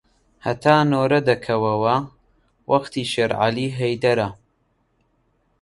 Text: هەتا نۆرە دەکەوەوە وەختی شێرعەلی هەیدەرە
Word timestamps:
هەتا 0.45 0.75
نۆرە 0.91 1.19
دەکەوەوە 1.29 1.95
وەختی 2.69 3.09
شێرعەلی 3.13 3.69
هەیدەرە 3.79 4.29